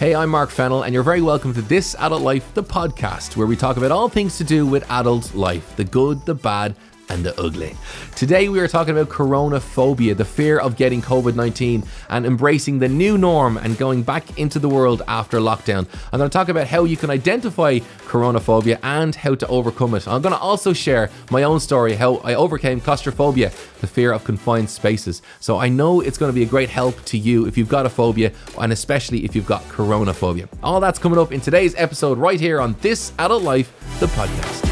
[0.00, 3.46] Hey, I'm Mark Fennell, and you're very welcome to This Adult Life, the podcast, where
[3.46, 6.74] we talk about all things to do with adult life the good, the bad,
[7.10, 7.76] and the ugly.
[8.16, 12.88] Today we are talking about coronaphobia, the fear of getting COVID 19 and embracing the
[12.88, 15.86] new norm and going back into the world after lockdown.
[16.12, 17.80] I'm going to talk about how you can identify
[18.10, 20.06] coronaphobia and how to overcome it.
[20.08, 24.24] I'm going to also share my own story, how I overcame claustrophobia, the fear of
[24.24, 25.22] confined spaces.
[25.40, 27.86] So I know it's going to be a great help to you if you've got
[27.86, 30.48] a phobia and especially if you've got coronaphobia.
[30.62, 34.69] All that's coming up in today's episode right here on This Adult Life, the podcast.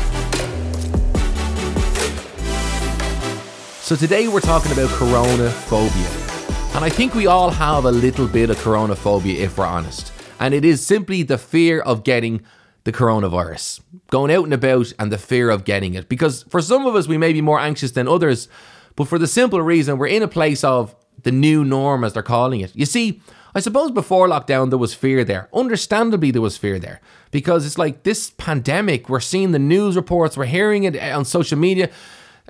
[3.89, 6.77] So today we're talking about coronaphobia.
[6.77, 10.13] And I think we all have a little bit of coronaphobia if we're honest.
[10.39, 12.43] And it is simply the fear of getting
[12.85, 16.11] the coronavirus, going out and about and the fear of getting it.
[16.11, 18.51] Because for some of us, we may be more anxious than others,
[18.95, 22.23] but for the simple reason we're in a place of the new norm, as they're
[22.23, 22.77] calling it.
[22.77, 23.23] You see,
[23.55, 25.49] I suppose before lockdown there was fear there.
[25.55, 30.37] Understandably, there was fear there because it's like this pandemic, we're seeing the news reports,
[30.37, 31.89] we're hearing it on social media.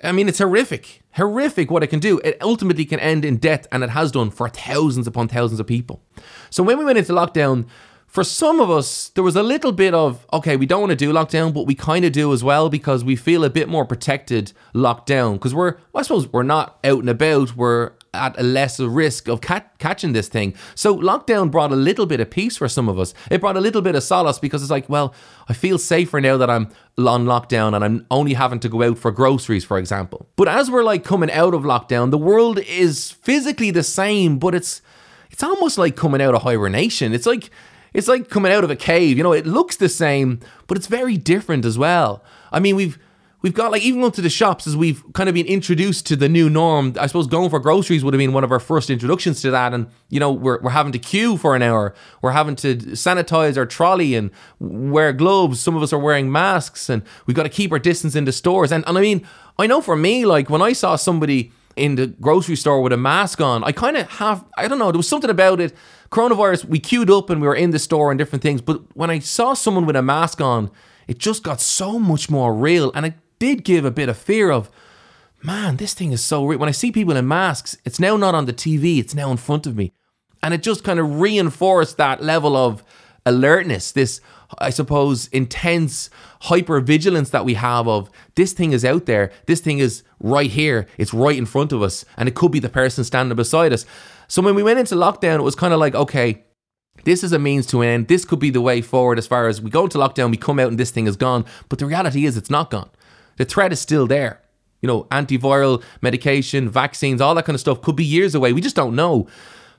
[0.02, 1.02] I mean, it's horrific.
[1.12, 2.18] Horrific what it can do.
[2.24, 5.66] It ultimately can end in death, and it has done for thousands upon thousands of
[5.66, 6.02] people.
[6.50, 7.66] So when we went into lockdown,
[8.06, 10.96] for some of us, there was a little bit of, okay, we don't want to
[10.96, 13.84] do lockdown, but we kind of do as well because we feel a bit more
[13.84, 15.34] protected lockdown.
[15.34, 17.54] Because we're, I suppose, we're not out and about.
[17.54, 20.54] We're at a lesser risk of cat- catching this thing.
[20.74, 23.14] So lockdown brought a little bit of peace for some of us.
[23.30, 25.14] It brought a little bit of solace because it's like, well,
[25.48, 28.98] I feel safer now that I'm on lockdown and I'm only having to go out
[28.98, 30.28] for groceries, for example.
[30.36, 34.54] But as we're like coming out of lockdown, the world is physically the same, but
[34.54, 34.82] it's
[35.30, 37.12] it's almost like coming out of hibernation.
[37.12, 37.50] It's like
[37.94, 39.16] it's like coming out of a cave.
[39.16, 42.24] You know, it looks the same, but it's very different as well.
[42.50, 42.98] I mean, we've
[43.42, 46.16] we've got like even going to the shops as we've kind of been introduced to
[46.16, 46.94] the new norm.
[46.98, 49.72] I suppose going for groceries would have been one of our first introductions to that.
[49.72, 51.94] And, you know, we're, we're having to queue for an hour.
[52.20, 55.60] We're having to sanitize our trolley and wear gloves.
[55.60, 58.32] Some of us are wearing masks and we've got to keep our distance in the
[58.32, 58.72] stores.
[58.72, 59.26] And, and I mean,
[59.58, 62.96] I know for me, like when I saw somebody in the grocery store with a
[62.96, 65.74] mask on, I kind of have, I don't know, there was something about it.
[66.10, 68.60] Coronavirus, we queued up and we were in the store and different things.
[68.60, 70.70] But when I saw someone with a mask on,
[71.06, 72.90] it just got so much more real.
[72.94, 74.70] And it did give a bit of fear of,
[75.42, 76.58] man, this thing is so real.
[76.58, 79.36] When I see people in masks, it's now not on the TV, it's now in
[79.36, 79.92] front of me.
[80.42, 82.84] And it just kind of reinforced that level of
[83.26, 84.20] alertness, this,
[84.58, 86.10] I suppose, intense
[86.42, 90.50] hyper vigilance that we have of this thing is out there, this thing is right
[90.50, 93.72] here, it's right in front of us, and it could be the person standing beside
[93.72, 93.84] us.
[94.28, 96.44] So when we went into lockdown, it was kind of like, okay,
[97.04, 98.08] this is a means to an end.
[98.08, 100.58] This could be the way forward as far as we go into lockdown, we come
[100.58, 101.44] out and this thing is gone.
[101.68, 102.90] But the reality is, it's not gone.
[103.38, 104.40] The threat is still there.
[104.82, 108.52] You know, antiviral medication, vaccines, all that kind of stuff could be years away.
[108.52, 109.26] We just don't know.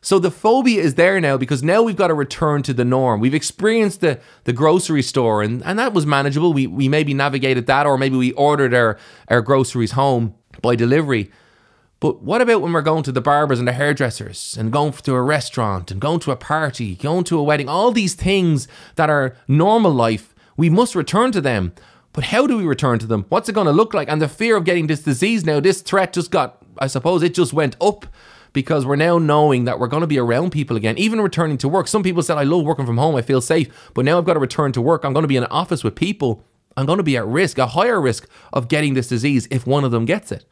[0.01, 3.19] So the phobia is there now because now we've got to return to the norm.
[3.19, 6.53] We've experienced the, the grocery store and, and that was manageable.
[6.53, 11.31] We, we maybe navigated that or maybe we ordered our, our groceries home by delivery.
[11.99, 15.15] But what about when we're going to the barbers and the hairdressers and going to
[15.15, 19.09] a restaurant and going to a party, going to a wedding, all these things that
[19.09, 21.73] are normal life, we must return to them.
[22.19, 23.25] But how do we return to them?
[23.29, 24.09] What's it going to look like?
[24.09, 27.33] And the fear of getting this disease now, this threat just got, I suppose, it
[27.33, 28.05] just went up
[28.51, 31.69] because we're now knowing that we're going to be around people again, even returning to
[31.69, 31.87] work.
[31.87, 33.69] Some people said, I love working from home, I feel safe.
[33.93, 35.05] But now I've got to return to work.
[35.05, 36.43] I'm going to be in an office with people.
[36.75, 39.85] I'm going to be at risk, a higher risk of getting this disease if one
[39.85, 40.43] of them gets it.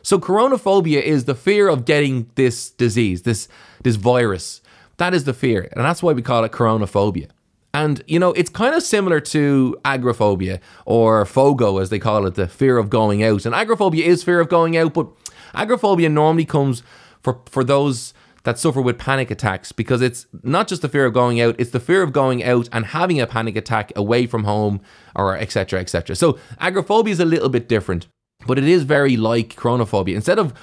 [0.00, 3.46] So coronaphobia is the fear of getting this disease, this
[3.82, 4.62] this virus.
[4.96, 7.28] That is the fear, and that's why we call it coronaphobia.
[7.72, 12.34] And, you know, it's kind of similar to agoraphobia or FOGO, as they call it,
[12.34, 13.46] the fear of going out.
[13.46, 15.08] And agoraphobia is fear of going out, but
[15.54, 16.82] agoraphobia normally comes
[17.22, 21.12] for, for those that suffer with panic attacks because it's not just the fear of
[21.12, 24.44] going out, it's the fear of going out and having a panic attack away from
[24.44, 24.80] home
[25.14, 25.78] or etc.
[25.80, 26.16] etc.
[26.16, 28.06] So agoraphobia is a little bit different,
[28.46, 30.14] but it is very like coronaphobia.
[30.14, 30.54] Instead of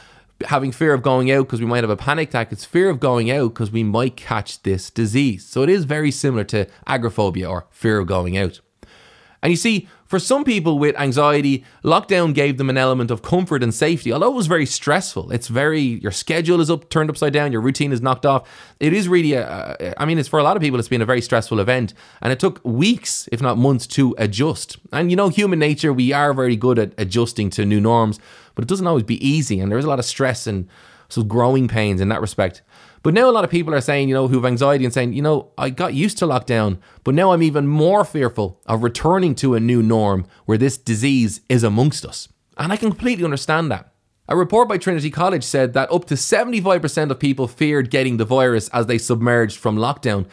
[0.46, 2.52] having fear of going out because we might have a panic attack.
[2.52, 5.46] It's fear of going out because we might catch this disease.
[5.46, 8.62] So it is very similar to agoraphobia or fear of going out.
[9.44, 13.62] And you see, for some people with anxiety, lockdown gave them an element of comfort
[13.62, 14.12] and safety.
[14.12, 17.62] Although it was very stressful, it's very your schedule is up turned upside down, your
[17.62, 18.50] routine is knocked off.
[18.80, 21.06] It is really, a, I mean, it's for a lot of people, it's been a
[21.06, 24.78] very stressful event, and it took weeks, if not months, to adjust.
[24.92, 28.20] And you know, human nature, we are very good at adjusting to new norms,
[28.56, 30.68] but it doesn't always be easy, and there is a lot of stress and
[31.10, 32.62] some growing pains in that respect.
[33.08, 35.14] But now a lot of people are saying, you know, who have anxiety and saying,
[35.14, 39.34] you know, I got used to lockdown, but now I'm even more fearful of returning
[39.36, 42.28] to a new norm where this disease is amongst us.
[42.58, 43.94] And I can completely understand that.
[44.28, 48.26] A report by Trinity College said that up to 75% of people feared getting the
[48.26, 50.26] virus as they submerged from lockdown.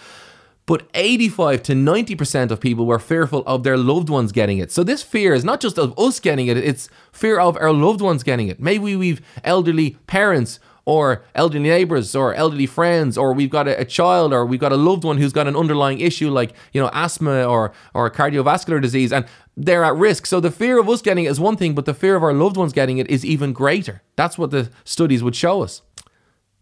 [0.66, 4.72] but 85 to 90% of people were fearful of their loved ones getting it.
[4.72, 8.00] So this fear is not just of us getting it, it's fear of our loved
[8.00, 8.60] ones getting it.
[8.60, 13.84] Maybe we've elderly parents or elderly neighbors or elderly friends or we've got a, a,
[13.84, 16.90] child or we've got a loved one who's got an underlying issue like you know
[16.92, 19.24] asthma or or cardiovascular disease and
[19.56, 20.26] they're at risk.
[20.26, 22.34] So the fear of us getting it is one thing but the fear of our
[22.34, 24.02] loved ones getting it is even greater.
[24.16, 25.82] That's what the studies would show us.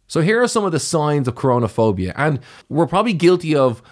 [0.06, 2.38] So here are some of the signs of coronaphobia, and
[2.68, 3.82] we're probably guilty of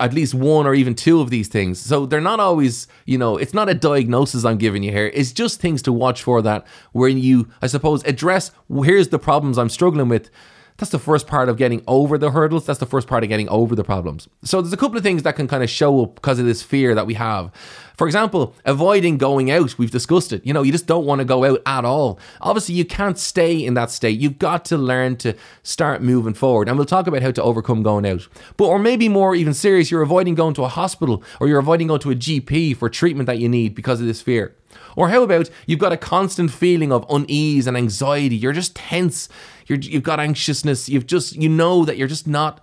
[0.00, 1.78] at least one or even two of these things.
[1.78, 5.10] So they're not always, you know, it's not a diagnosis I'm giving you here.
[5.14, 8.50] It's just things to watch for that when you, I suppose, address
[8.84, 10.30] here's the problems I'm struggling with
[10.78, 12.64] that's the first part of getting over the hurdles.
[12.64, 14.28] That's the first part of getting over the problems.
[14.44, 16.62] So there's a couple of things that can kind of show up because of this
[16.62, 17.50] fear that we have.
[17.98, 19.76] For example, avoiding going out.
[19.76, 20.46] We've discussed it.
[20.46, 22.20] You know, you just don't want to go out at all.
[22.40, 24.20] Obviously, you can't stay in that state.
[24.20, 25.34] You've got to learn to
[25.64, 26.68] start moving forward.
[26.68, 28.28] And we'll talk about how to overcome going out.
[28.56, 31.88] But, or maybe more even serious, you're avoiding going to a hospital or you're avoiding
[31.88, 34.54] going to a GP for treatment that you need because of this fear.
[34.94, 38.36] Or how about you've got a constant feeling of unease and anxiety?
[38.36, 39.28] You're just tense.
[39.66, 40.88] You're, you've got anxiousness.
[40.88, 42.60] You've just you know that you're just not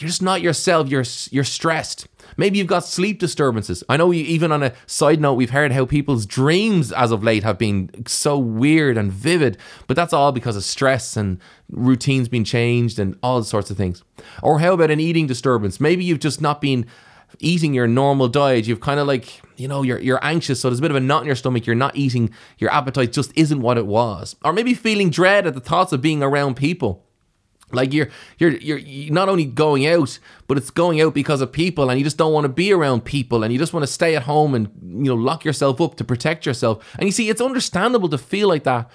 [0.00, 0.88] you're just not yourself.
[0.88, 2.06] You're you're stressed.
[2.36, 3.82] Maybe you've got sleep disturbances.
[3.88, 7.42] I know even on a side note, we've heard how people's dreams as of late
[7.42, 11.38] have been so weird and vivid, but that's all because of stress and
[11.70, 14.02] routines being changed and all sorts of things.
[14.42, 15.80] Or how about an eating disturbance?
[15.80, 16.86] Maybe you've just not been
[17.38, 18.66] eating your normal diet.
[18.66, 21.00] You've kind of like, you know, you're you're anxious, so there's a bit of a
[21.00, 21.66] knot in your stomach.
[21.66, 22.30] You're not eating.
[22.58, 24.36] Your appetite just isn't what it was.
[24.44, 27.04] Or maybe feeling dread at the thoughts of being around people.
[27.72, 28.08] Like you're
[28.38, 32.04] you're you're not only going out, but it's going out because of people, and you
[32.04, 34.54] just don't want to be around people, and you just want to stay at home
[34.54, 36.84] and you know lock yourself up to protect yourself.
[36.98, 38.90] And you see, it's understandable to feel like that,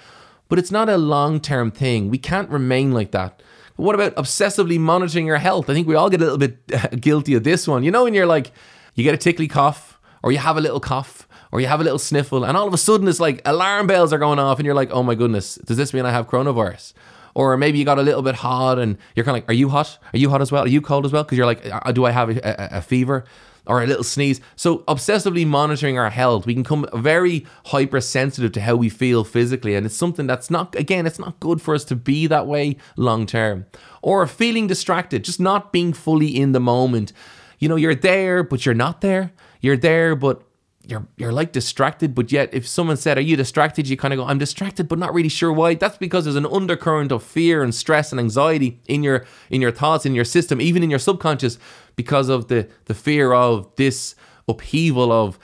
[0.48, 2.10] but it's not a long term thing.
[2.10, 3.42] We can't remain like that.
[3.76, 5.68] But what about obsessively monitoring your health?
[5.68, 6.66] I think we all get a little bit
[7.00, 7.82] guilty of this one.
[7.84, 8.52] You know, when you're like,
[8.94, 11.84] you get a tickly cough, or you have a little cough, or you have a
[11.84, 14.66] little sniffle, and all of a sudden it's like alarm bells are going off, and
[14.66, 16.94] you're like, oh my goodness, does this mean I have coronavirus?
[17.36, 19.68] Or maybe you got a little bit hot, and you're kind of like, are you
[19.68, 19.98] hot?
[20.14, 20.64] Are you hot as well?
[20.64, 21.22] Are you cold as well?
[21.22, 23.26] Because you're like, uh, do I have a, a, a fever?
[23.66, 24.40] or a little sneeze.
[24.54, 29.74] So, obsessively monitoring our health, we can come very hypersensitive to how we feel physically.
[29.74, 32.76] And it's something that's not, again, it's not good for us to be that way
[32.96, 33.66] long term.
[34.02, 37.12] Or feeling distracted, just not being fully in the moment.
[37.58, 39.32] You know, you're there, but you're not there.
[39.60, 40.45] You're there, but
[40.88, 44.18] you're you're like distracted, but yet if someone said, "Are you distracted?" you kind of
[44.18, 47.62] go, "I'm distracted, but not really sure why." That's because there's an undercurrent of fear
[47.62, 51.00] and stress and anxiety in your in your thoughts, in your system, even in your
[51.00, 51.58] subconscious,
[51.96, 54.14] because of the the fear of this
[54.48, 55.38] upheaval of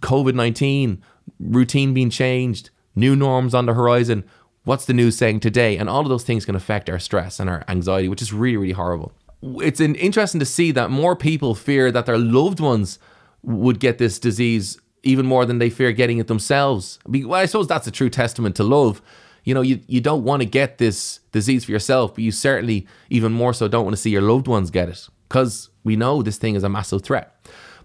[0.00, 1.02] COVID nineteen,
[1.40, 4.24] routine being changed, new norms on the horizon.
[4.64, 5.76] What's the news saying today?
[5.76, 8.58] And all of those things can affect our stress and our anxiety, which is really
[8.58, 9.12] really horrible.
[9.42, 12.98] It's interesting to see that more people fear that their loved ones
[13.42, 16.98] would get this disease even more than they fear getting it themselves.
[17.06, 19.02] Well, I suppose that's a true testament to love.
[19.44, 22.86] You know, you, you don't want to get this disease for yourself, but you certainly,
[23.10, 26.22] even more so, don't want to see your loved ones get it because we know
[26.22, 27.34] this thing is a massive threat.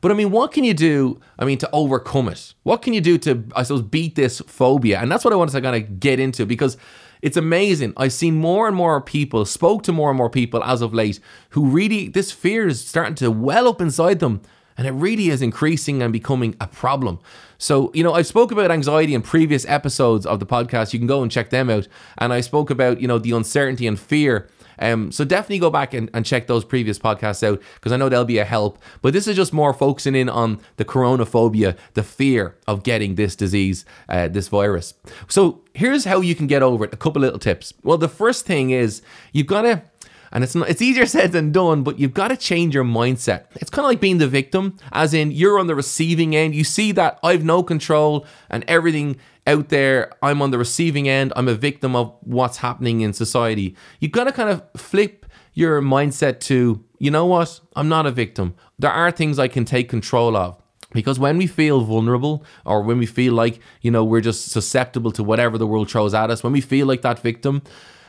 [0.01, 1.19] But I mean, what can you do?
[1.39, 2.53] I mean, to overcome it?
[2.63, 4.99] What can you do to, I suppose, beat this phobia?
[4.99, 6.77] And that's what I wanted to kind of get into because
[7.23, 7.93] it's amazing.
[7.97, 11.19] I've seen more and more people, spoke to more and more people as of late
[11.51, 14.41] who really, this fear is starting to well up inside them
[14.77, 17.19] and it really is increasing and becoming a problem.
[17.57, 20.93] So, you know, I spoke about anxiety in previous episodes of the podcast.
[20.93, 21.87] You can go and check them out.
[22.19, 24.47] And I spoke about, you know, the uncertainty and fear.
[24.79, 28.09] Um, so definitely go back and, and check those previous podcasts out because I know
[28.09, 28.77] they'll be a help.
[29.01, 33.35] But this is just more focusing in on the coronaphobia, the fear of getting this
[33.35, 34.93] disease, uh, this virus.
[35.27, 36.93] So here's how you can get over it.
[36.93, 37.73] A couple little tips.
[37.83, 39.81] Well, the first thing is you've got to
[40.31, 43.45] and it's not, it's easier said than done, but you've got to change your mindset.
[43.55, 46.55] It's kind of like being the victim, as in you're on the receiving end.
[46.55, 51.31] You see that I've no control and everything out there, I'm on the receiving end.
[51.35, 53.75] I'm a victim of what's happening in society.
[53.99, 57.59] You've got to kind of flip your mindset to, you know what?
[57.75, 58.55] I'm not a victim.
[58.77, 60.61] There are things I can take control of.
[60.93, 65.11] Because when we feel vulnerable or when we feel like, you know, we're just susceptible
[65.11, 67.61] to whatever the world throws at us, when we feel like that victim,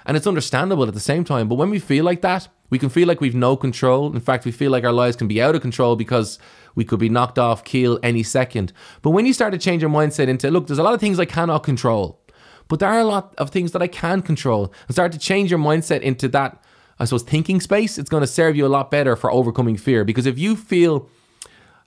[0.08, 1.48] and it's understandable at the same time.
[1.48, 4.12] But when we feel like that, we can feel like we've no control.
[4.14, 6.38] In fact, we feel like our lives can be out of control because
[6.74, 8.72] we could be knocked off keel any second.
[9.02, 11.20] But when you start to change your mindset into, look, there's a lot of things
[11.20, 12.20] I cannot control,
[12.68, 15.50] but there are a lot of things that I can control, and start to change
[15.50, 16.62] your mindset into that,
[16.98, 20.04] I suppose, thinking space, it's going to serve you a lot better for overcoming fear.
[20.04, 21.08] Because if you feel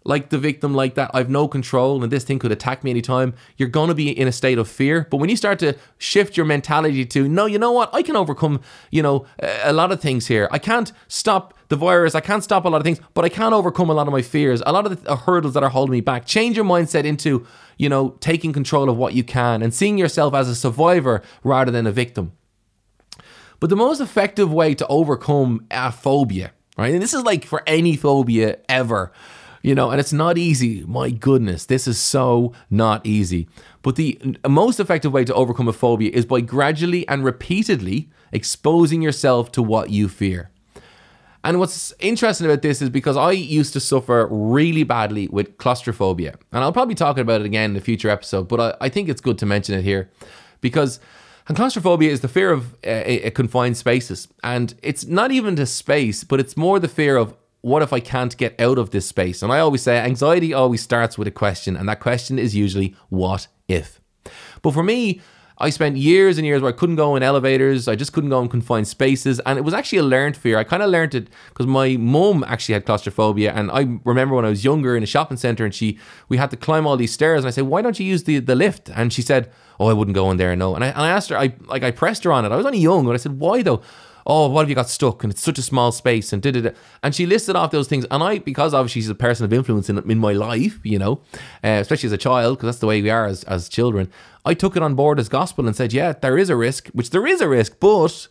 [0.04, 3.34] like the victim like that i've no control and this thing could attack me anytime
[3.58, 5.08] you're going to be in a state of fear.
[5.10, 7.94] But when you start to shift your mentality to no you know what?
[7.94, 10.48] I can overcome you know a lot of things here.
[10.52, 12.16] I can't stop the virus.
[12.16, 14.22] I can't stop a lot of things but i can overcome a lot of my
[14.22, 14.62] fears.
[14.66, 16.26] A lot of the hurdles that are holding me back.
[16.26, 17.46] Change your mindset into
[17.78, 21.72] you know taking control of what you can and seeing yourself as a survivor rather
[21.72, 22.34] than a victim.
[23.60, 26.94] But the most effective way to overcome a phobia right?
[26.94, 29.12] And this is like for any phobia ever
[29.62, 30.84] you know, and it's not easy.
[30.88, 33.48] My goodness, this is so not easy.
[33.82, 39.02] But the most effective way to overcome a phobia is by gradually and repeatedly exposing
[39.02, 40.50] yourself to what you fear.
[41.44, 46.36] And what's interesting about this is because I used to suffer really badly with claustrophobia.
[46.52, 49.10] And I'll probably talk about it again in a future episode, but I, I think
[49.10, 50.10] it's good to mention it here
[50.62, 51.00] because
[51.48, 54.28] and claustrophobia is the fear of uh, confined spaces.
[54.44, 58.00] And it's not even the space, but it's more the fear of what if I
[58.00, 59.42] can't get out of this space?
[59.42, 62.96] And I always say anxiety always starts with a question, and that question is usually
[63.10, 64.02] what if?
[64.62, 65.22] But for me,
[65.62, 68.42] I spent years and years where I couldn't go in elevators, I just couldn't go
[68.42, 70.58] in confined spaces, and it was actually a learned fear.
[70.58, 74.44] I kind of learned it because my mum actually had claustrophobia, and I remember when
[74.44, 76.00] I was younger in a shopping center, and she
[76.30, 78.40] we had to climb all these stairs, and I said, "Why don't you use the
[78.40, 80.98] the lift?" And she said, "Oh, I wouldn't go in there, no." And I, and
[81.02, 82.52] I asked her, I like I pressed her on it.
[82.52, 83.82] I was only young, but I said, "Why though?"
[84.26, 86.78] Oh, what have you got stuck and it's such a small space and did it.
[87.04, 88.06] And she listed off those things.
[88.12, 91.22] And I, because obviously she's a person of influence in, in my life, you know,
[91.64, 94.10] uh, especially as a child, because that's the way we are as, as children,
[94.46, 97.12] I took it on board as gospel and said, yeah, there is a risk, which
[97.12, 98.28] there is a risk, but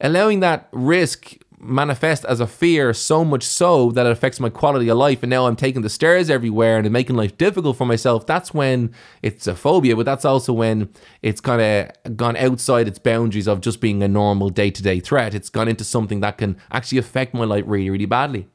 [0.00, 4.88] allowing that risk manifest as a fear so much so that it affects my quality
[4.88, 8.26] of life and now I'm taking the stairs everywhere and making life difficult for myself
[8.26, 10.88] that's when it's a phobia but that's also when
[11.20, 15.34] it's kind of gone outside its boundaries of just being a normal day-to-day threat.
[15.34, 18.48] It's gone into something that can actually affect my life really really badly.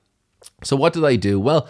[0.64, 1.40] So what did I do?
[1.40, 1.70] Well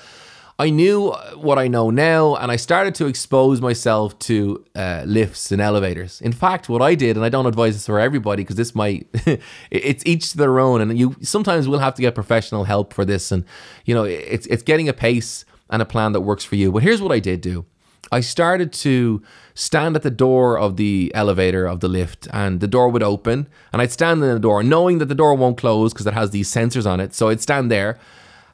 [0.57, 5.51] I knew what I know now, and I started to expose myself to uh, lifts
[5.51, 6.21] and elevators.
[6.21, 9.07] In fact, what I did, and I don't advise this for everybody because this might,
[9.69, 13.03] it's each to their own, and you sometimes will have to get professional help for
[13.03, 13.43] this, and
[13.83, 16.71] you know, it's it's getting a pace and a plan that works for you.
[16.71, 17.65] But here's what I did do.
[18.11, 19.21] I started to
[19.55, 23.47] stand at the door of the elevator of the lift and the door would open
[23.73, 26.29] and I'd stand in the door knowing that the door won't close because it has
[26.29, 27.15] these sensors on it.
[27.15, 27.97] So I'd stand there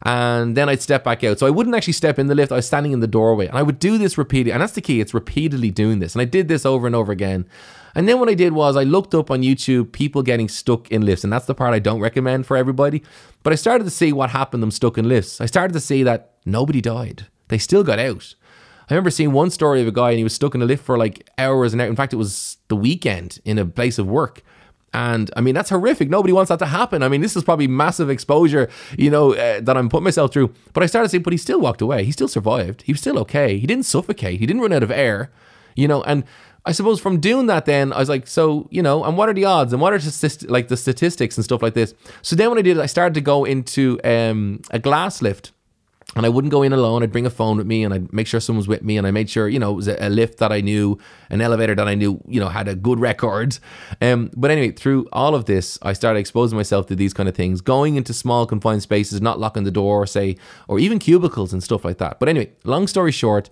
[0.03, 1.39] and then I'd step back out.
[1.39, 2.51] So I wouldn't actually step in the lift.
[2.51, 4.53] I was standing in the doorway, and I would do this repeatedly.
[4.53, 4.99] And that's the key.
[5.01, 7.45] It's repeatedly doing this, and I did this over and over again.
[7.93, 11.05] And then what I did was I looked up on YouTube people getting stuck in
[11.05, 13.03] lifts, and that's the part I don't recommend for everybody.
[13.43, 15.41] But I started to see what happened them stuck in lifts.
[15.41, 17.27] I started to see that nobody died.
[17.49, 18.35] They still got out.
[18.89, 20.83] I remember seeing one story of a guy and he was stuck in a lift
[20.83, 21.89] for like hours and hours.
[21.89, 24.43] In fact, it was the weekend in a place of work.
[24.93, 26.09] And I mean, that's horrific.
[26.09, 27.01] Nobody wants that to happen.
[27.01, 30.53] I mean, this is probably massive exposure, you know, uh, that I'm putting myself through.
[30.73, 32.03] But I started saying, but he still walked away.
[32.03, 32.81] He still survived.
[32.81, 33.57] He was still okay.
[33.57, 34.39] He didn't suffocate.
[34.39, 35.31] He didn't run out of air,
[35.75, 36.03] you know.
[36.03, 36.25] And
[36.65, 39.33] I suppose from doing that, then I was like, so, you know, and what are
[39.33, 41.93] the odds and what are the, like the statistics and stuff like this?
[42.21, 45.53] So then what I did, I started to go into um, a glass lift
[46.15, 47.03] and I wouldn't go in alone.
[47.03, 48.97] I'd bring a phone with me and I'd make sure someone's with me.
[48.97, 50.99] And I made sure, you know, it was a, a lift that I knew,
[51.29, 53.57] an elevator that I knew, you know, had a good record.
[54.01, 57.35] Um, but anyway, through all of this, I started exposing myself to these kind of
[57.35, 60.35] things, going into small confined spaces, not locking the door, say,
[60.67, 62.19] or even cubicles and stuff like that.
[62.19, 63.49] But anyway, long story short,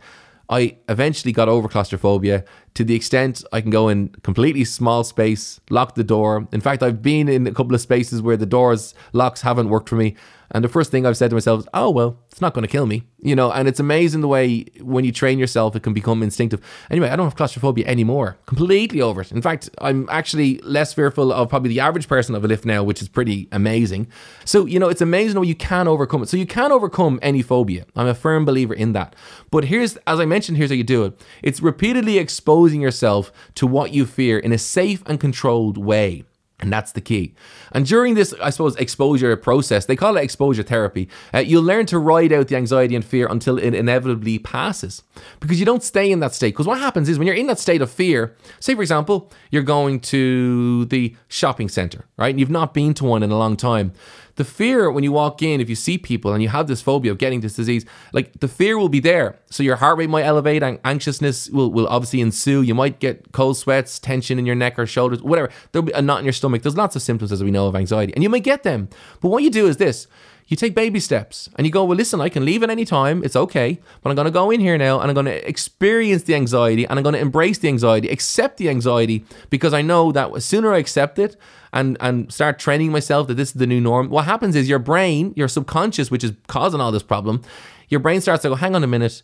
[0.49, 2.43] I eventually got over claustrophobia
[2.75, 6.47] to the extent I can go in completely small space, lock the door.
[6.51, 9.89] In fact, I've been in a couple of spaces where the doors locks haven't worked
[9.89, 10.15] for me
[10.51, 12.67] and the first thing I've said to myself is, oh, well, it's not going to
[12.67, 15.93] kill me, you know, and it's amazing the way when you train yourself, it can
[15.93, 16.61] become instinctive.
[16.89, 18.37] Anyway, I don't have claustrophobia anymore.
[18.45, 19.31] Completely over it.
[19.31, 22.83] In fact, I'm actually less fearful of probably the average person of a lift now,
[22.83, 24.07] which is pretty amazing.
[24.43, 26.29] So, you know, it's amazing how you can overcome it.
[26.29, 27.85] So you can overcome any phobia.
[27.95, 29.15] I'm a firm believer in that.
[29.51, 31.21] But here's, as I mentioned, here's how you do it.
[31.43, 32.17] It's repeatedly
[32.59, 36.25] exposing yourself to what you fear in a safe and controlled way.
[36.61, 37.33] And that's the key.
[37.71, 41.85] And during this, I suppose, exposure process, they call it exposure therapy, uh, you'll learn
[41.85, 45.03] to ride out the anxiety and fear until it inevitably passes.
[45.39, 46.49] Because you don't stay in that state.
[46.49, 49.63] Because what happens is when you're in that state of fear, say, for example, you're
[49.63, 52.31] going to the shopping center, right?
[52.31, 53.93] And you've not been to one in a long time
[54.39, 57.11] the fear when you walk in, if you see people and you have this phobia
[57.11, 59.37] of getting this disease, like the fear will be there.
[59.49, 62.61] So your heart rate might elevate, and anxiousness will, will obviously ensue.
[62.61, 65.49] You might get cold sweats, tension in your neck or shoulders, whatever.
[65.73, 66.61] There'll be a knot in your stomach.
[66.61, 68.87] There's lots of symptoms, as we know, of anxiety, and you may get them.
[69.19, 70.07] But what you do is this
[70.47, 73.23] you take baby steps and you go, well, listen, I can leave at any time.
[73.23, 73.79] It's okay.
[74.01, 76.87] But I'm going to go in here now and I'm going to experience the anxiety
[76.87, 80.41] and I'm going to embrace the anxiety, accept the anxiety because I know that the
[80.41, 81.37] sooner I accept it
[81.73, 84.79] and and start training myself that this is the new norm, what happens is your
[84.79, 87.41] brain, your subconscious, which is causing all this problem,
[87.89, 89.21] your brain starts to go, hang on a minute,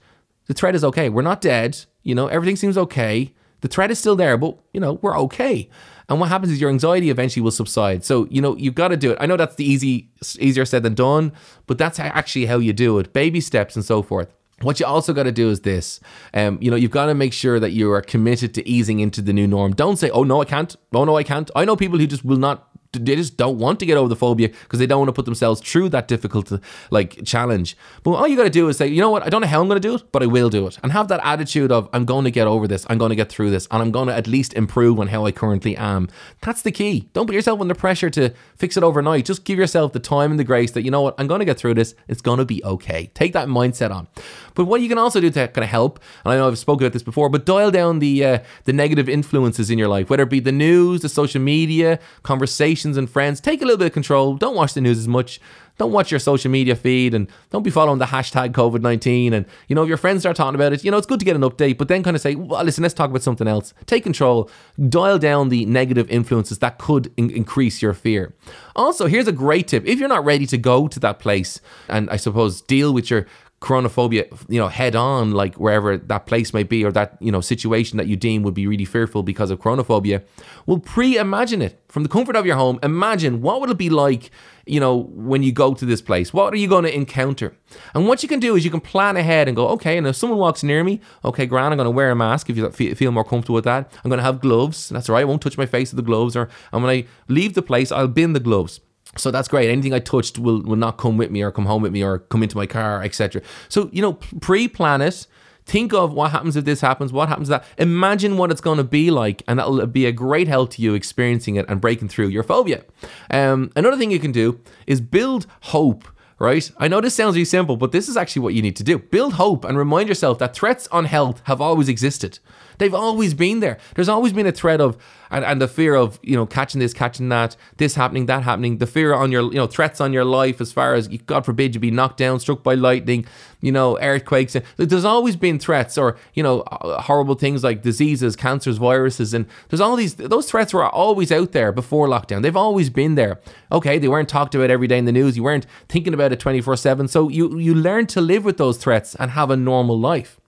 [0.47, 1.09] the threat is okay.
[1.09, 1.85] We're not dead.
[2.03, 3.33] You know, everything seems okay.
[3.61, 5.69] The threat is still there, but you know, we're okay.
[6.07, 8.03] And what happens is your anxiety eventually will subside.
[8.03, 9.17] So, you know, you've got to do it.
[9.19, 10.09] I know that's the easy
[10.39, 11.31] easier said than done,
[11.65, 13.11] but that's actually how you do it.
[13.11, 14.31] Baby steps and so forth.
[14.61, 15.99] What you also got to do is this.
[16.33, 19.21] Um, you know, you've got to make sure that you are committed to easing into
[19.21, 19.73] the new norm.
[19.73, 21.51] Don't say, "Oh no, I can't." Oh no, I can't.
[21.55, 24.15] I know people who just will not they just don't want to get over the
[24.15, 26.51] phobia because they don't want to put themselves through that difficult
[26.91, 27.77] like challenge.
[28.03, 29.61] But all you got to do is say, you know what, I don't know how
[29.61, 31.89] I'm going to do it, but I will do it, and have that attitude of
[31.93, 34.07] I'm going to get over this, I'm going to get through this, and I'm going
[34.07, 36.09] to at least improve on how I currently am.
[36.41, 37.09] That's the key.
[37.13, 39.25] Don't put yourself under pressure to fix it overnight.
[39.25, 41.45] Just give yourself the time and the grace that you know what, I'm going to
[41.45, 41.95] get through this.
[42.07, 43.11] It's going to be okay.
[43.13, 44.07] Take that mindset on.
[44.53, 46.85] But what you can also do to kind of help, and I know I've spoken
[46.85, 50.23] about this before, but dial down the uh, the negative influences in your life, whether
[50.23, 53.41] it be the news, the social media, conversations and friends.
[53.41, 54.35] Take a little bit of control.
[54.35, 55.39] Don't watch the news as much.
[55.77, 59.33] Don't watch your social media feed and don't be following the hashtag COVID 19.
[59.33, 61.25] And, you know, if your friends start talking about it, you know, it's good to
[61.25, 63.73] get an update, but then kind of say, well, listen, let's talk about something else.
[63.85, 64.49] Take control,
[64.87, 68.33] dial down the negative influences that could in- increase your fear.
[68.75, 72.09] Also, here's a great tip if you're not ready to go to that place and
[72.09, 73.25] I suppose deal with your
[73.65, 77.41] coronaphobia, you know, head on, like wherever that place might be or that, you know,
[77.41, 80.23] situation that you deem would be really fearful because of coronaphobia,
[80.67, 82.79] well, pre imagine it from the comfort of your home.
[82.83, 84.29] Imagine what would it be like,
[84.67, 86.31] you know, when you go to this place?
[86.31, 87.57] What are you going to encounter?
[87.95, 90.15] And what you can do is you can plan ahead and go, okay, and if
[90.15, 93.11] someone walks near me, okay, Grant, I'm going to wear a mask if you feel
[93.11, 93.91] more comfortable with that.
[94.03, 94.89] I'm going to have gloves.
[94.89, 95.21] That's all right.
[95.21, 96.35] I won't touch my face with the gloves.
[96.35, 98.79] Or and when I leave the place, I'll bin the gloves.
[99.17, 99.69] So that's great.
[99.69, 102.19] Anything I touched will, will not come with me or come home with me or
[102.19, 103.41] come into my car, etc.
[103.69, 105.27] So, you know, pre plan it.
[105.67, 107.65] Think of what happens if this happens, what happens that.
[107.79, 110.93] Imagine what it's going to be like, and that'll be a great help to you
[110.93, 112.83] experiencing it and breaking through your phobia.
[113.31, 116.07] Um, another thing you can do is build hope
[116.37, 116.69] right?
[116.77, 118.99] I know this sounds really simple, but this is actually what you need to do.
[118.99, 122.39] Build hope and remind yourself that threats on health have always existed.
[122.77, 123.77] They've always been there.
[123.95, 124.97] There's always been a threat of
[125.31, 128.77] and, and the fear of you know catching this, catching that, this happening, that happening.
[128.77, 131.75] The fear on your you know threats on your life as far as God forbid
[131.75, 133.25] you be knocked down, struck by lightning,
[133.61, 134.55] you know earthquakes.
[134.77, 139.45] There's always been threats or you know uh, horrible things like diseases, cancers, viruses, and
[139.69, 142.41] there's all these those threats were always out there before lockdown.
[142.41, 143.39] They've always been there.
[143.71, 145.37] Okay, they weren't talked about every day in the news.
[145.37, 147.07] You weren't thinking about it 24 seven.
[147.07, 150.39] So you you learn to live with those threats and have a normal life.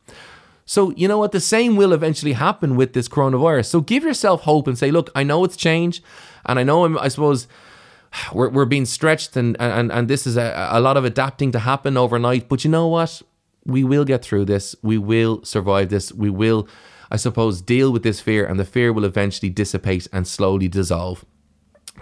[0.68, 1.32] So, you know what?
[1.32, 3.68] The same will eventually happen with this coronavirus.
[3.68, 6.04] So give yourself hope and say, look, I know it's changed.
[6.46, 7.48] And I know, I'm, I suppose,
[8.34, 11.60] we're, we're being stretched and, and, and this is a, a lot of adapting to
[11.60, 12.50] happen overnight.
[12.50, 13.22] But you know what?
[13.66, 14.76] We will get through this.
[14.84, 16.12] We will survive this.
[16.12, 16.68] We will,
[17.10, 21.26] I suppose, deal with this fear, and the fear will eventually dissipate and slowly dissolve.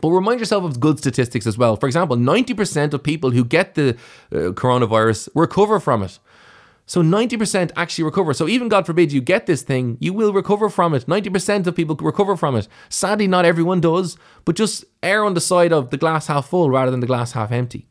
[0.02, 1.76] But remind yourself of good statistics as well.
[1.76, 3.98] For example, 90% of people who get the
[4.32, 6.20] uh, coronavirus recover from it.
[6.86, 8.34] So 90% actually recover.
[8.34, 11.08] So even God forbid you get this thing, you will recover from it.
[11.08, 12.68] 90% of people recover from it.
[12.90, 16.70] Sadly, not everyone does, but just err on the side of the glass half full
[16.70, 17.88] rather than the glass half empty.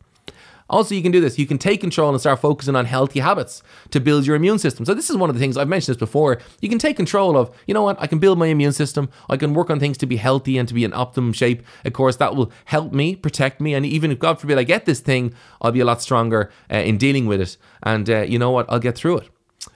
[0.70, 1.38] Also, you can do this.
[1.38, 4.86] You can take control and start focusing on healthy habits to build your immune system.
[4.86, 6.40] So, this is one of the things I've mentioned this before.
[6.60, 9.10] You can take control of, you know what, I can build my immune system.
[9.28, 11.62] I can work on things to be healthy and to be in optimum shape.
[11.84, 13.74] Of course, that will help me, protect me.
[13.74, 16.76] And even if, God forbid, I get this thing, I'll be a lot stronger uh,
[16.76, 17.56] in dealing with it.
[17.82, 19.28] And uh, you know what, I'll get through it.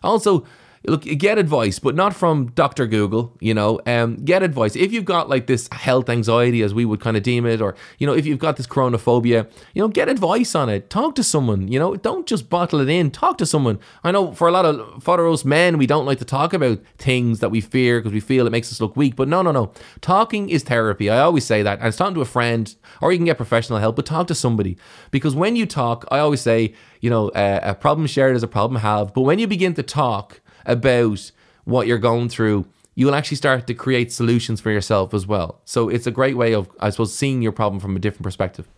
[0.03, 0.47] Also,
[0.87, 2.87] look, get advice, but not from Dr.
[2.87, 4.77] Google, you know, um, get advice.
[4.77, 7.75] If you've got like this health anxiety, as we would kind of deem it, or,
[7.99, 10.91] you know, if you've got this coronaphobia, you know, get advice on it.
[10.91, 13.11] Talk to someone, you know, don't just bottle it in.
[13.11, 13.79] Talk to someone.
[14.05, 17.41] I know for a lot of, us men, we don't like to talk about things
[17.41, 19.17] that we fear because we feel it makes us look weak.
[19.17, 19.73] But no, no, no.
[20.01, 21.11] Talking is therapy.
[21.11, 21.79] I always say that.
[21.79, 24.35] And it's talking to a friend, or you can get professional help, but talk to
[24.35, 24.77] somebody.
[25.11, 28.49] Because when you talk, I always say, you know, uh, a problem shared is a
[28.49, 29.15] problem halved.
[29.15, 31.33] But when you begin to talk, about
[31.65, 35.61] what you're going through, you will actually start to create solutions for yourself as well.
[35.65, 38.69] So it's a great way of, I suppose, seeing your problem from a different perspective.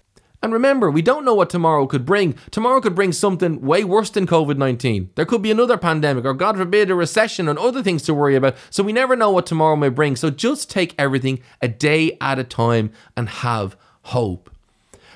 [0.42, 2.34] And remember, we don't know what tomorrow could bring.
[2.50, 5.10] Tomorrow could bring something way worse than COVID 19.
[5.14, 8.36] There could be another pandemic, or God forbid, a recession and other things to worry
[8.36, 8.56] about.
[8.70, 10.16] So we never know what tomorrow may bring.
[10.16, 14.50] So just take everything a day at a time and have hope.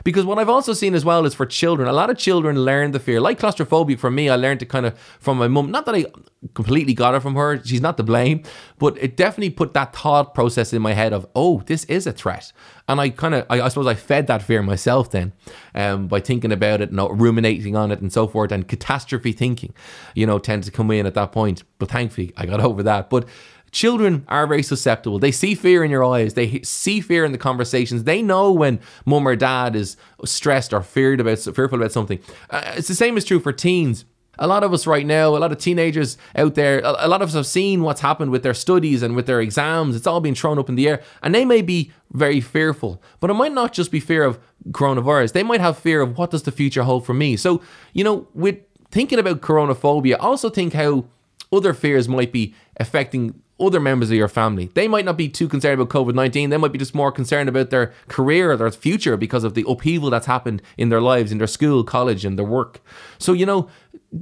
[0.05, 2.93] Because what I've also seen as well is for children, a lot of children learn
[2.93, 3.21] the fear.
[3.23, 5.71] Like claustrophobia for me, I learned it kind of from my mum.
[5.71, 6.05] Not that I
[6.53, 8.43] completely got it from her, she's not to blame,
[8.79, 12.13] but it definitely put that thought process in my head of, oh, this is a
[12.13, 12.53] threat.
[12.87, 15.33] And I kind of, I, I, suppose I fed that fear myself then
[15.75, 18.53] um, by thinking about it and ruminating on it and so forth.
[18.53, 19.73] And catastrophe thinking,
[20.15, 21.63] you know, tends to come in at that point.
[21.79, 23.09] But thankfully, I got over that.
[23.09, 23.27] But
[23.75, 25.19] children are very susceptible.
[25.19, 26.35] They see fear in your eyes.
[26.35, 28.05] They see fear in the conversations.
[28.05, 32.21] They know when mum or dad is stressed or feared about fearful about something.
[32.49, 34.05] Uh, it's the same is true for teens.
[34.39, 37.29] A lot of us right now, a lot of teenagers out there, a lot of
[37.29, 39.95] us have seen what's happened with their studies and with their exams.
[39.95, 43.01] It's all been thrown up in the air, and they may be very fearful.
[43.21, 45.33] But it might not just be fear of coronavirus.
[45.33, 47.37] They might have fear of what does the future hold for me.
[47.37, 48.59] So, you know, with
[48.91, 51.05] thinking about coronaphobia, also think how
[51.53, 54.71] other fears might be affecting other members of your family.
[54.75, 56.51] They might not be too concerned about COVID 19.
[56.51, 59.65] They might be just more concerned about their career or their future because of the
[59.69, 62.81] upheaval that's happened in their lives, in their school, college, and their work.
[63.19, 63.69] So, you know,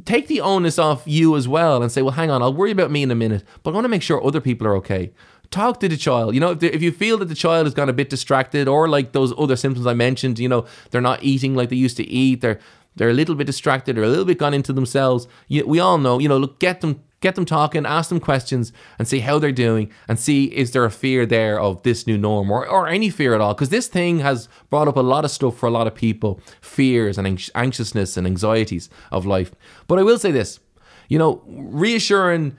[0.04, 2.90] take the onus off you as well and say, well, hang on, I'll worry about
[2.90, 5.12] me in a minute, but I want to make sure other people are okay.
[5.50, 6.34] Talk to the child.
[6.34, 8.88] You know, if, if you feel that the child has gone a bit distracted or
[8.88, 12.04] like those other symptoms I mentioned, you know, they're not eating like they used to
[12.04, 12.58] eat, they're
[12.94, 15.26] they're a little bit distracted or a little bit gone into themselves.
[15.48, 19.08] We all know, you know, look, get them get them talking, ask them questions, and
[19.08, 22.50] see how they're doing, and see is there a fear there of this new norm
[22.50, 23.54] or, or any fear at all?
[23.54, 26.40] Because this thing has brought up a lot of stuff for a lot of people
[26.60, 29.52] fears and anxiousness and anxieties of life.
[29.86, 30.60] But I will say this
[31.08, 32.56] you know, reassuring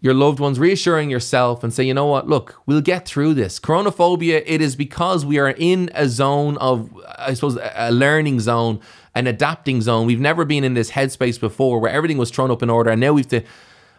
[0.00, 3.58] your loved ones, reassuring yourself, and say, you know what, look, we'll get through this.
[3.58, 8.80] Coronaphobia, it is because we are in a zone of, I suppose, a learning zone,
[9.14, 10.06] an adapting zone.
[10.06, 13.00] We've never been in this headspace before where everything was thrown up in order, and
[13.00, 13.42] now we've to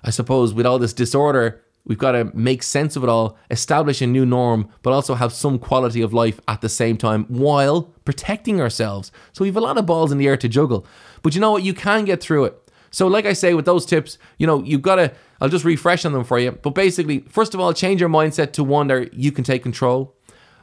[0.04, 4.02] I suppose, with all this disorder, we've got to make sense of it all, establish
[4.02, 7.94] a new norm, but also have some quality of life at the same time while
[8.06, 9.12] protecting ourselves.
[9.34, 10.86] So we've a lot of balls in the air to juggle.
[11.22, 11.64] But you know what?
[11.64, 12.72] You can get through it.
[12.92, 16.06] So, like I say, with those tips, you know, you've got to, I'll just refresh
[16.06, 16.52] on them for you.
[16.52, 20.17] But basically, first of all, change your mindset to one that you can take control.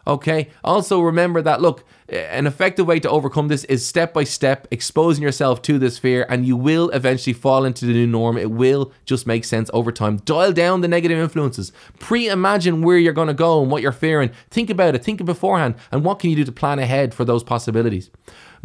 [0.07, 0.51] Okay.
[0.63, 5.23] Also, remember that look, an effective way to overcome this is step by step exposing
[5.23, 8.37] yourself to this fear, and you will eventually fall into the new norm.
[8.37, 10.19] It will just make sense over time.
[10.19, 11.73] Dial down the negative influences.
[11.99, 14.31] Pre imagine where you're going to go and what you're fearing.
[14.51, 15.03] Think about it.
[15.03, 15.77] Think beforehand.
[15.91, 18.11] And what can you do to plan ahead for those possibilities?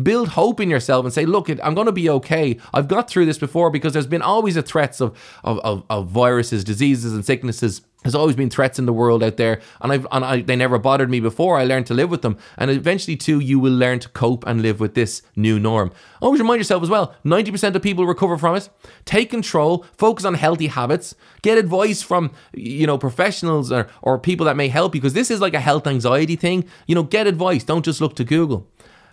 [0.02, 2.58] build hope in yourself and say, look, I'm going to be okay.
[2.74, 6.08] I've got through this before because there's been always a threats of, of, of, of
[6.08, 10.08] viruses, diseases, and sicknesses there's always been threats in the world out there, and I've
[10.12, 11.58] and I, they never bothered me before.
[11.58, 14.62] I learned to live with them, and eventually, too, you will learn to cope and
[14.62, 15.92] live with this new norm.
[16.22, 18.70] Always remind yourself as well: ninety percent of people recover from it.
[19.04, 24.46] Take control, focus on healthy habits, get advice from you know professionals or or people
[24.46, 26.64] that may help you, because this is like a health anxiety thing.
[26.88, 27.66] You know, get advice.
[27.66, 28.66] Don't just look to Google.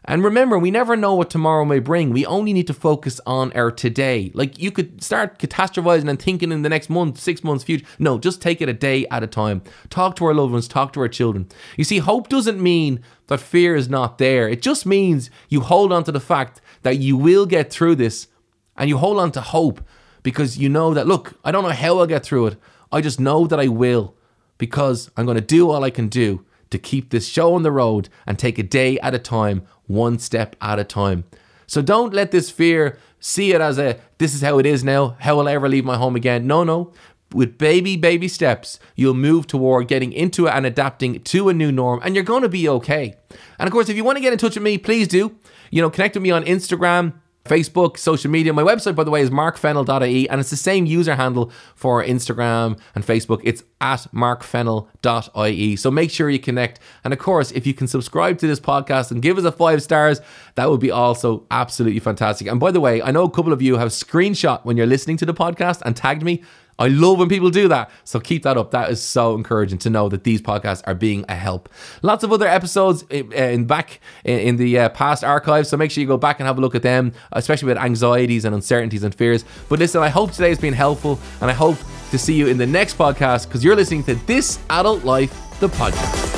[0.09, 2.11] And remember, we never know what tomorrow may bring.
[2.11, 4.31] We only need to focus on our today.
[4.35, 7.85] Like you could start catastrophizing and thinking in the next month, six months, future.
[7.99, 9.62] No, just take it a day at a time.
[9.90, 11.49] Talk to our loved ones, talk to our children.
[11.77, 14.49] You see, hope doesn't mean that fear is not there.
[14.49, 18.29] It just means you hold on to the fact that you will get through this
[18.77, 19.81] and you hold on to hope
[20.23, 22.57] because you know that, look, I don't know how I'll get through it.
[22.92, 24.14] I just know that I will
[24.59, 27.73] because I'm going to do all I can do to keep this show on the
[27.73, 31.25] road and take a day at a time, one step at a time.
[31.66, 35.16] So don't let this fear see it as a this is how it is now.
[35.20, 36.46] How will I ever leave my home again?
[36.46, 36.92] No, no.
[37.33, 41.72] With baby, baby steps, you'll move toward getting into it and adapting to a new
[41.72, 43.16] norm, and you're going to be okay.
[43.59, 45.37] And of course, if you want to get in touch with me, please do.
[45.70, 47.14] You know, connect with me on Instagram,
[47.46, 48.52] Facebook, social media.
[48.52, 52.78] My website, by the way, is markfennell.ie, and it's the same user handle for Instagram
[52.94, 53.40] and Facebook.
[53.44, 55.76] It's at markfennell.ie.
[55.76, 56.80] So make sure you connect.
[57.04, 59.82] And of course, if you can subscribe to this podcast and give us a five
[59.82, 60.20] stars,
[60.54, 62.46] that would be also absolutely fantastic.
[62.46, 65.16] And by the way, I know a couple of you have screenshot when you're listening
[65.18, 66.42] to the podcast and tagged me.
[66.79, 67.91] I love when people do that.
[68.05, 68.71] So keep that up.
[68.71, 71.69] That is so encouraging to know that these podcasts are being a help.
[72.03, 75.69] Lots of other episodes in back in the uh, past archives.
[75.69, 78.45] So make sure you go back and have a look at them, especially with anxieties
[78.45, 79.45] and uncertainties and fears.
[79.69, 81.79] But listen, I hope today has been helpful and I hope
[82.11, 85.69] to see you in the next podcast because you're listening to This Adult Life, the
[85.69, 86.36] podcast.